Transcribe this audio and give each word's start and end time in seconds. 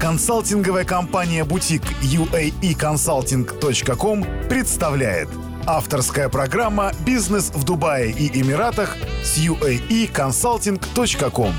Консалтинговая 0.00 0.84
компания 0.84 1.44
«Бутик» 1.44 1.82
uaeconsulting.com 2.00 4.24
представляет. 4.48 5.28
Авторская 5.66 6.30
программа 6.30 6.92
«Бизнес 7.04 7.50
в 7.50 7.64
Дубае 7.64 8.10
и 8.10 8.40
Эмиратах» 8.40 8.96
с 9.22 9.36
uaeconsulting.com 9.36 11.52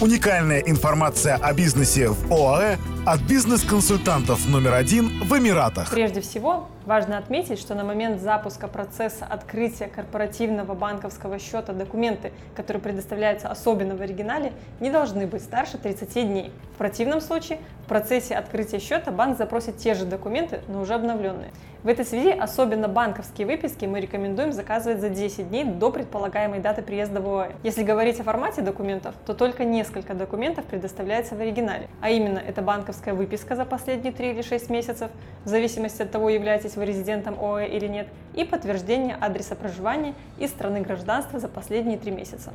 Уникальная 0.00 0.58
информация 0.58 1.36
о 1.36 1.54
бизнесе 1.54 2.08
в 2.08 2.32
ОАЭ 2.32 2.78
от 3.06 3.20
бизнес-консультантов 3.20 4.48
номер 4.48 4.72
один 4.72 5.22
в 5.24 5.38
Эмиратах. 5.38 5.90
Прежде 5.90 6.22
всего, 6.22 6.68
важно 6.86 7.18
отметить, 7.18 7.58
что 7.58 7.74
на 7.74 7.84
момент 7.84 8.20
запуска 8.20 8.66
процесса 8.66 9.26
открытия 9.26 9.88
корпоративного 9.88 10.72
банковского 10.74 11.38
счета 11.38 11.74
документы, 11.74 12.32
которые 12.56 12.82
предоставляются 12.82 13.48
особенно 13.48 13.94
в 13.94 14.00
оригинале, 14.00 14.52
не 14.80 14.90
должны 14.90 15.26
быть 15.26 15.42
старше 15.42 15.76
30 15.76 16.14
дней. 16.26 16.50
В 16.74 16.78
противном 16.78 17.20
случае 17.20 17.58
в 17.84 17.88
процессе 17.88 18.34
открытия 18.36 18.80
счета 18.80 19.10
банк 19.10 19.36
запросит 19.36 19.76
те 19.76 19.92
же 19.92 20.06
документы, 20.06 20.60
но 20.68 20.80
уже 20.80 20.94
обновленные. 20.94 21.50
В 21.84 21.88
этой 21.88 22.06
связи 22.06 22.30
особенно 22.30 22.88
банковские 22.88 23.46
выписки 23.46 23.84
мы 23.84 24.00
рекомендуем 24.00 24.54
заказывать 24.54 25.02
за 25.02 25.10
10 25.10 25.50
дней 25.50 25.64
до 25.64 25.90
предполагаемой 25.90 26.60
даты 26.60 26.80
приезда 26.80 27.20
в 27.20 27.28
ОАЭ. 27.28 27.52
Если 27.62 27.82
говорить 27.82 28.18
о 28.20 28.22
формате 28.22 28.62
документов, 28.62 29.14
то 29.26 29.34
только 29.34 29.66
несколько 29.66 30.14
документов 30.14 30.64
предоставляется 30.64 31.34
в 31.34 31.40
оригинале, 31.40 31.90
а 32.00 32.08
именно 32.08 32.38
это 32.38 32.62
банковская 32.94 33.14
выписка 33.14 33.56
за 33.56 33.64
последние 33.64 34.12
3 34.12 34.30
или 34.30 34.42
6 34.42 34.70
месяцев, 34.70 35.10
в 35.44 35.48
зависимости 35.48 36.02
от 36.02 36.12
того, 36.12 36.28
являетесь 36.30 36.76
вы 36.76 36.84
резидентом 36.84 37.36
ОАЭ 37.40 37.66
или 37.68 37.88
нет, 37.88 38.06
и 38.34 38.44
подтверждение 38.44 39.16
адреса 39.16 39.56
проживания 39.56 40.14
и 40.38 40.46
страны 40.46 40.80
гражданства 40.80 41.40
за 41.40 41.48
последние 41.48 41.98
3 41.98 42.12
месяца. 42.12 42.52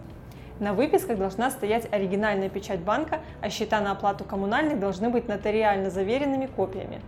На 0.59 0.73
выписках 0.73 1.17
должна 1.17 1.51
стоять 1.51 1.87
оригинальная 1.91 2.49
печать 2.49 2.79
банка, 2.79 3.19
а 3.41 3.49
счета 3.49 3.81
на 3.81 3.91
оплату 3.91 4.23
коммунальных 4.23 4.79
должны 4.79 5.09
быть 5.09 5.27
нотариально 5.27 5.89
заверенными 5.89 6.45
копиями. 6.45 7.01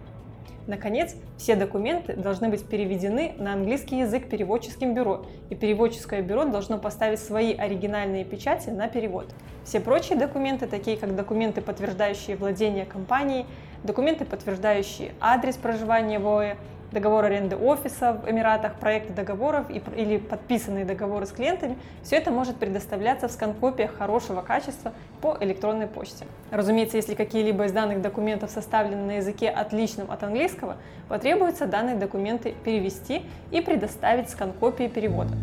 Наконец, 0.67 1.15
все 1.37 1.55
документы 1.55 2.15
должны 2.15 2.49
быть 2.49 2.65
переведены 2.65 3.33
на 3.37 3.53
английский 3.53 3.99
язык 3.99 4.29
переводческим 4.29 4.93
бюро, 4.93 5.25
и 5.49 5.55
переводческое 5.55 6.21
бюро 6.21 6.45
должно 6.45 6.77
поставить 6.77 7.19
свои 7.19 7.53
оригинальные 7.53 8.25
печати 8.25 8.69
на 8.69 8.87
перевод. 8.87 9.33
Все 9.63 9.79
прочие 9.79 10.17
документы, 10.17 10.67
такие 10.67 10.97
как 10.97 11.15
документы, 11.15 11.61
подтверждающие 11.61 12.35
владение 12.35 12.85
компанией, 12.85 13.45
документы, 13.83 14.25
подтверждающие 14.25 15.13
адрес 15.19 15.55
проживания 15.57 16.19
в 16.19 16.27
ОЭ, 16.27 16.57
договор 16.91 17.25
аренды 17.25 17.55
офиса 17.55 18.13
в 18.13 18.29
Эмиратах, 18.29 18.75
проекты 18.75 19.13
договоров 19.13 19.65
и, 19.69 19.81
или 19.95 20.17
подписанные 20.17 20.85
договоры 20.85 21.25
с 21.25 21.31
клиентами, 21.31 21.75
все 22.03 22.17
это 22.17 22.29
может 22.31 22.57
предоставляться 22.57 23.27
в 23.27 23.31
скан-копиях 23.31 23.97
хорошего 23.97 24.41
качества 24.41 24.93
по 25.21 25.37
электронной 25.39 25.87
почте. 25.87 26.27
Разумеется, 26.51 26.97
если 26.97 27.15
какие-либо 27.15 27.65
из 27.65 27.71
данных 27.71 28.01
документов 28.01 28.51
составлены 28.51 29.05
на 29.05 29.13
языке 29.17 29.49
отличном 29.49 30.11
от 30.11 30.21
английского, 30.23 30.77
потребуется 31.07 31.65
данные 31.65 31.95
документы 31.95 32.53
перевести 32.63 33.23
и 33.51 33.61
предоставить 33.61 34.29
скан-копии 34.29 34.87
перевода. 34.87 35.33